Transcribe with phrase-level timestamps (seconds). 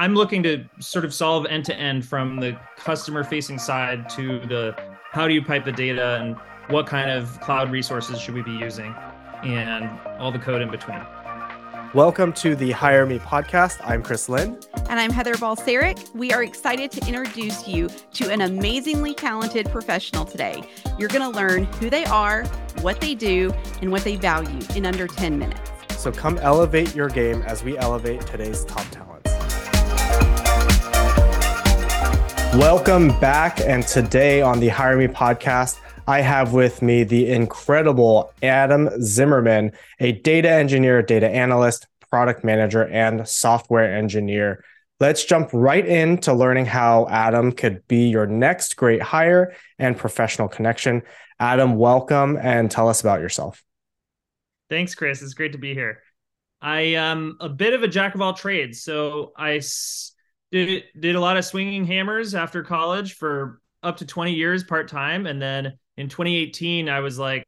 [0.00, 4.38] I'm looking to sort of solve end to end from the customer facing side to
[4.46, 4.74] the
[5.10, 6.36] how do you pipe the data and
[6.72, 8.94] what kind of cloud resources should we be using
[9.44, 11.02] and all the code in between.
[11.92, 13.76] Welcome to the Hire Me podcast.
[13.84, 14.58] I'm Chris Lynn.
[14.88, 16.14] And I'm Heather Balsaric.
[16.14, 20.62] We are excited to introduce you to an amazingly talented professional today.
[20.98, 22.46] You're going to learn who they are,
[22.80, 25.70] what they do, and what they value in under 10 minutes.
[25.98, 29.19] So come elevate your game as we elevate today's top talents.
[32.60, 33.62] Welcome back.
[33.62, 39.72] And today on the Hire Me podcast, I have with me the incredible Adam Zimmerman,
[39.98, 44.62] a data engineer, data analyst, product manager, and software engineer.
[45.00, 50.46] Let's jump right into learning how Adam could be your next great hire and professional
[50.46, 51.00] connection.
[51.38, 53.64] Adam, welcome and tell us about yourself.
[54.68, 55.22] Thanks, Chris.
[55.22, 56.02] It's great to be here.
[56.60, 58.82] I am a bit of a jack of all trades.
[58.82, 59.60] So I
[60.52, 64.88] did did a lot of swinging hammers after college for up to 20 years part
[64.88, 67.44] time, and then in 2018 I was like,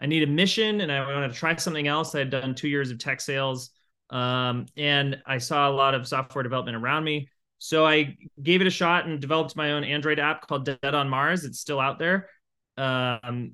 [0.00, 2.14] I need a mission, and I wanted to try something else.
[2.14, 3.70] I had done two years of tech sales,
[4.10, 7.28] um, and I saw a lot of software development around me.
[7.58, 11.10] So I gave it a shot and developed my own Android app called Dead on
[11.10, 11.44] Mars.
[11.44, 12.28] It's still out there.
[12.78, 13.52] Um,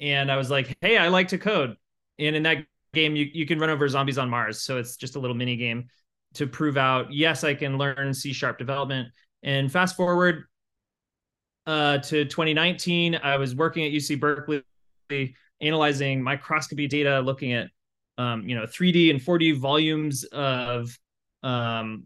[0.00, 1.76] and I was like, hey, I like to code
[2.18, 2.58] and in that
[2.92, 5.56] game you, you can run over zombies on mars so it's just a little mini
[5.56, 5.88] game
[6.34, 9.08] to prove out yes i can learn c sharp development
[9.42, 10.44] and fast forward
[11.66, 14.62] uh, to 2019 i was working at uc berkeley
[15.60, 17.68] analyzing microscopy data looking at
[18.18, 20.96] um, you know 3d and 4d volumes of
[21.42, 22.04] um,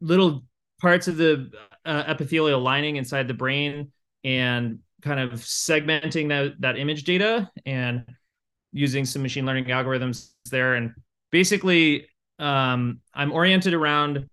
[0.00, 0.44] little
[0.80, 1.50] parts of the
[1.84, 3.90] uh, epithelial lining inside the brain
[4.22, 8.04] and kind of segmenting that that image data and
[8.72, 10.74] using some machine learning algorithms there.
[10.74, 10.92] And
[11.30, 12.08] basically,
[12.38, 14.28] um, I'm oriented around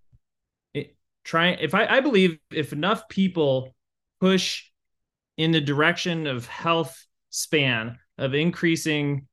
[1.23, 1.59] trying.
[1.59, 3.75] If I, I believe if enough people
[4.19, 4.63] push
[5.37, 9.27] in the direction of health span of increasing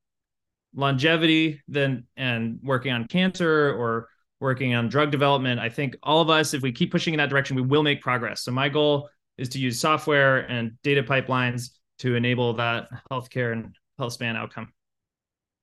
[0.74, 4.08] longevity, then and working on cancer or
[4.40, 7.30] working on drug development, I think all of us, if we keep pushing in that
[7.30, 8.42] direction, we will make progress.
[8.42, 13.74] So my goal is to use software and data pipelines to enable that healthcare and
[13.98, 14.72] health span outcome.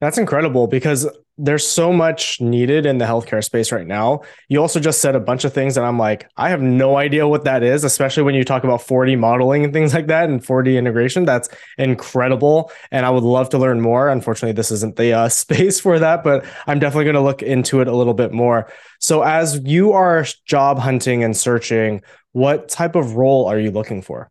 [0.06, 4.22] That's incredible because there's so much needed in the healthcare space right now.
[4.50, 7.28] You also just said a bunch of things and I'm like, I have no idea
[7.28, 10.44] what that is, especially when you talk about 4D modeling and things like that and
[10.44, 11.26] 4D integration.
[11.26, 11.50] That's
[11.80, 12.72] incredible.
[12.92, 14.10] And I would love to learn more.
[14.10, 17.82] Unfortunately, this isn't the uh, space for that, but I'm definitely going to look into
[17.82, 18.72] it a little bit more.
[19.00, 24.04] So, as you are job hunting and searching, what type of role are you looking
[24.04, 24.30] for?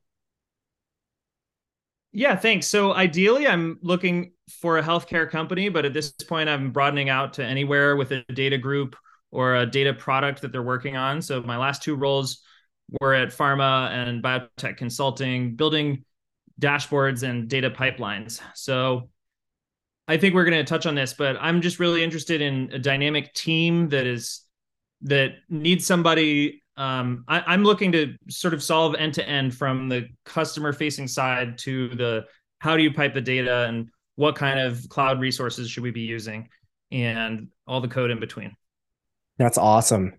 [2.12, 2.68] Yeah, thanks.
[2.68, 7.34] So ideally, I'm looking for a healthcare company, but at this point, I'm broadening out
[7.34, 8.96] to anywhere with a data group
[9.30, 11.22] or a data product that they're working on.
[11.22, 12.42] So my last two roles
[13.00, 16.04] were at pharma and biotech consulting, building
[16.60, 18.40] dashboards and data pipelines.
[18.54, 19.08] So
[20.06, 22.78] I think we're going to touch on this, but I'm just really interested in a
[22.78, 24.42] dynamic team that is
[25.02, 29.88] that needs somebody um, I, am looking to sort of solve end to end from
[29.88, 32.24] the customer facing side to the
[32.58, 36.02] how do you pipe the data and what kind of cloud resources should we be
[36.02, 36.48] using
[36.90, 38.56] and all the code in between.
[39.38, 40.14] That's awesome.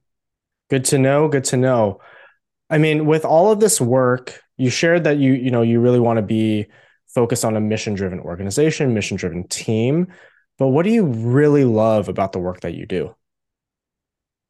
[0.70, 1.28] Good to know.
[1.28, 2.02] Good to know.
[2.70, 6.00] I mean, with all of this work, you shared that you, you know, you really
[6.00, 6.66] want to be
[7.08, 10.08] focused on a mission driven organization, mission driven team.
[10.58, 13.16] But what do you really love about the work that you do?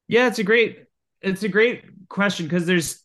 [0.08, 0.80] Yeah, it's a great
[1.22, 3.02] it's a great question because there's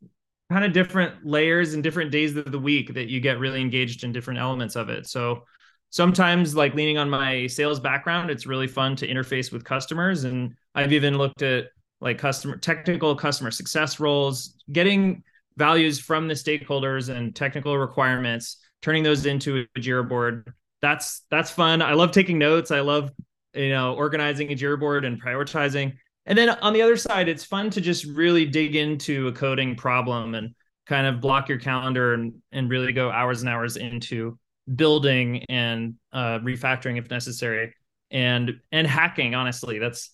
[0.50, 4.04] kind of different layers and different days of the week that you get really engaged
[4.04, 5.06] in different elements of it.
[5.06, 5.44] So
[5.90, 10.24] sometimes like leaning on my sales background, it's really fun to interface with customers.
[10.24, 11.66] And I've even looked at
[12.00, 15.22] like customer technical customer success roles, getting
[15.56, 20.52] values from the stakeholders and technical requirements, turning those into a Jira board.
[20.80, 21.82] That's that's fun.
[21.82, 22.70] I love taking notes.
[22.70, 23.10] I love
[23.52, 25.92] you know organizing a Jira board and prioritizing.
[26.26, 29.74] And then on the other side, it's fun to just really dig into a coding
[29.74, 30.54] problem and
[30.86, 34.38] kind of block your calendar and, and really go hours and hours into
[34.74, 37.74] building and uh, refactoring if necessary
[38.10, 39.78] and and hacking honestly.
[39.78, 40.10] That's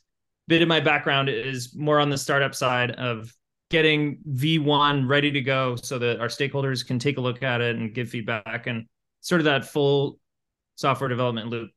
[0.48, 3.32] bit of my background is more on the startup side of
[3.68, 7.76] getting v1 ready to go so that our stakeholders can take a look at it
[7.76, 8.86] and give feedback and
[9.22, 10.18] sort of that full
[10.76, 11.70] software development loop.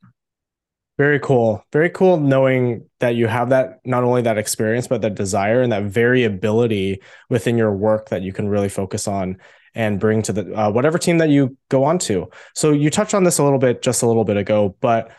[1.00, 1.64] Very cool.
[1.72, 5.72] Very cool knowing that you have that not only that experience but that desire and
[5.72, 9.38] that variability within your work that you can really focus on
[9.76, 12.30] and bring to the uh, whatever team that you go on to.
[12.56, 15.12] So you touched on this a little bit just a little bit ago, but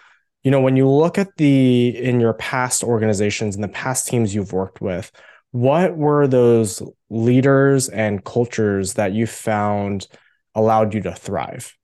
[0.42, 4.34] you know when you look at the in your past organizations and the past teams
[4.34, 5.12] you've worked with,
[5.52, 10.06] what were those leaders and cultures that you found
[10.54, 11.76] allowed you to thrive?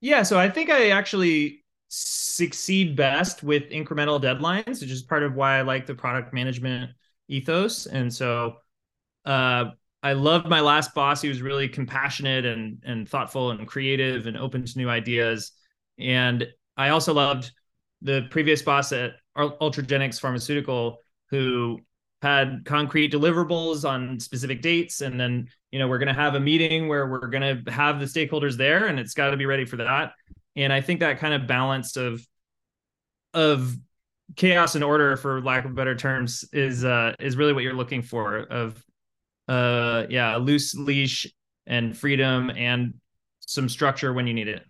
[0.00, 5.34] Yeah, so I think I actually succeed best with incremental deadlines, which is part of
[5.34, 6.92] why I like the product management
[7.28, 7.86] ethos.
[7.86, 8.56] And so
[9.24, 9.70] uh,
[10.02, 11.20] I loved my last boss.
[11.20, 15.52] He was really compassionate and and thoughtful and creative and open to new ideas.
[15.98, 16.46] And
[16.76, 17.50] I also loved
[18.02, 20.98] the previous boss at Ultragenyx Pharmaceutical,
[21.30, 21.80] who
[22.22, 26.40] had concrete deliverables on specific dates and then you know we're going to have a
[26.40, 29.64] meeting where we're going to have the stakeholders there and it's got to be ready
[29.64, 30.12] for that
[30.56, 32.20] and i think that kind of balance of
[33.34, 33.76] of
[34.34, 38.02] chaos and order for lack of better terms is uh is really what you're looking
[38.02, 38.82] for of
[39.48, 41.26] uh yeah a loose leash
[41.66, 42.94] and freedom and
[43.40, 44.62] some structure when you need it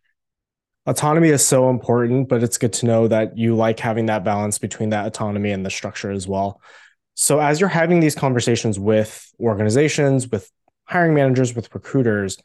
[0.87, 4.59] autonomy is so important but it's good to know that you like having that balance
[4.59, 6.61] between that autonomy and the structure as well
[7.21, 10.49] so as you're having these conversations with organizations, with
[10.85, 12.39] hiring managers, with recruiters,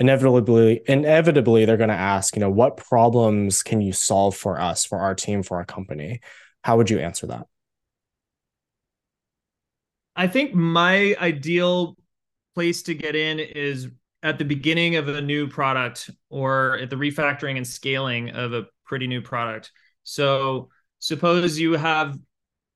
[0.00, 4.84] inevitably inevitably they're going to ask, you know, what problems can you solve for us,
[4.84, 6.20] for our team, for our company?
[6.64, 7.46] How would you answer that?
[10.18, 11.96] I think my ideal
[12.54, 13.88] place to get in is
[14.22, 18.66] at the beginning of a new product or at the refactoring and scaling of a
[18.84, 19.70] pretty new product.
[20.02, 20.68] So
[20.98, 22.18] suppose you have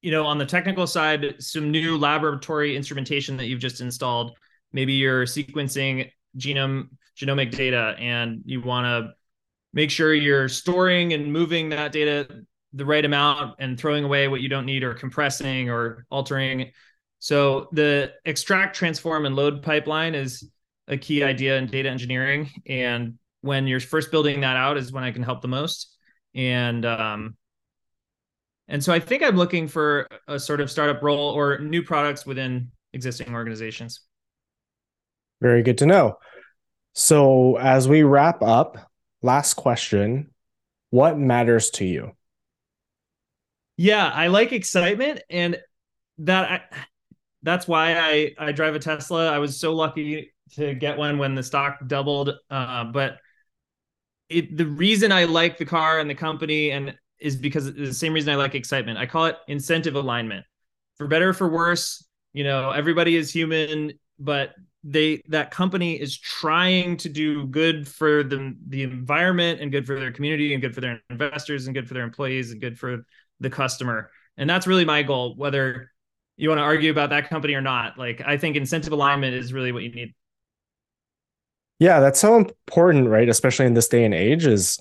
[0.02, 4.36] you know, on the technical side, some new laboratory instrumentation that you've just installed.
[4.72, 9.14] Maybe you're sequencing genome genomic data and you want to
[9.72, 12.26] make sure you're storing and moving that data
[12.72, 16.72] the right amount and throwing away what you don't need or compressing or altering.
[17.22, 20.50] So the extract, transform, and load pipeline is
[20.88, 22.50] a key idea in data engineering.
[22.66, 25.96] And when you're first building that out is when I can help the most.
[26.34, 27.36] And um,
[28.66, 32.26] and so I think I'm looking for a sort of startup role or new products
[32.26, 34.00] within existing organizations.
[35.40, 36.18] Very good to know.
[36.92, 38.90] So as we wrap up,
[39.22, 40.32] last question
[40.90, 42.16] What matters to you?
[43.76, 45.60] Yeah, I like excitement and
[46.18, 46.76] that I,
[47.42, 49.30] that's why I I drive a Tesla.
[49.30, 52.30] I was so lucky to get one when the stock doubled.
[52.50, 53.18] Uh, but
[54.28, 58.12] it, the reason I like the car and the company and is because the same
[58.12, 58.98] reason I like excitement.
[58.98, 60.44] I call it incentive alignment.
[60.96, 64.50] For better for worse, you know, everybody is human, but
[64.84, 69.98] they that company is trying to do good for the the environment and good for
[69.98, 73.04] their community and good for their investors and good for their employees and good for
[73.40, 74.10] the customer.
[74.36, 75.92] And that's really my goal, whether
[76.36, 77.98] you want to argue about that company or not.
[77.98, 80.14] Like I think incentive alignment is really what you need.
[81.78, 83.28] Yeah, that's so important, right?
[83.28, 84.78] Especially in this day and age is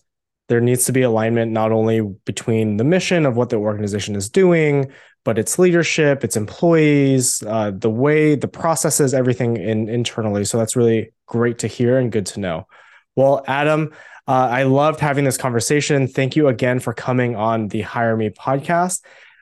[0.49, 4.29] there needs to be alignment not only between the mission of what the organization is
[4.29, 4.91] doing,
[5.23, 10.45] but its leadership, its employees, uh, the way, the processes, everything in internally.
[10.45, 12.67] So that's really great to hear and good to know.
[13.15, 13.93] Well, Adam,
[14.27, 16.07] uh, I loved having this conversation.
[16.07, 19.01] Thank you again for coming on the Hire Me podcast.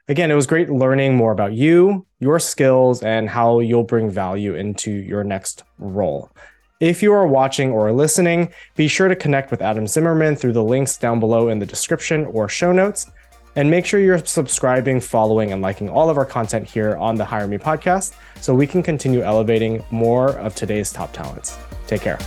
[0.10, 4.56] Again, it was great learning more about you, your skills, and how you'll bring value
[4.56, 6.32] into your next role.
[6.80, 10.64] If you are watching or listening, be sure to connect with Adam Zimmerman through the
[10.64, 13.06] links down below in the description or show notes.
[13.56, 17.26] And make sure you're subscribing, following, and liking all of our content here on the
[17.26, 21.56] Hire Me podcast so we can continue elevating more of today's top talents.
[21.86, 22.18] Take care.